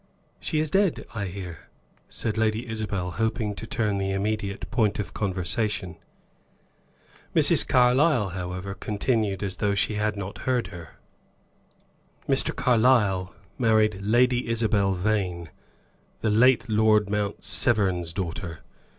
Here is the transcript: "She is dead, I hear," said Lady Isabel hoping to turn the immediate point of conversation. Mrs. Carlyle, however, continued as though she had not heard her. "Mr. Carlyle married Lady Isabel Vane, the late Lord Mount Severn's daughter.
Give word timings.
"She 0.39 0.57
is 0.59 0.71
dead, 0.71 1.05
I 1.13 1.25
hear," 1.27 1.67
said 2.09 2.35
Lady 2.35 2.67
Isabel 2.67 3.11
hoping 3.11 3.53
to 3.53 3.67
turn 3.67 3.99
the 3.99 4.13
immediate 4.13 4.71
point 4.71 4.97
of 4.97 5.13
conversation. 5.13 5.95
Mrs. 7.35 7.67
Carlyle, 7.67 8.29
however, 8.29 8.73
continued 8.73 9.43
as 9.43 9.57
though 9.57 9.75
she 9.75 9.93
had 9.97 10.15
not 10.15 10.39
heard 10.39 10.69
her. 10.73 10.95
"Mr. 12.27 12.55
Carlyle 12.55 13.35
married 13.59 13.99
Lady 14.01 14.49
Isabel 14.49 14.93
Vane, 14.93 15.51
the 16.21 16.31
late 16.31 16.67
Lord 16.67 17.07
Mount 17.07 17.45
Severn's 17.45 18.11
daughter. 18.11 18.61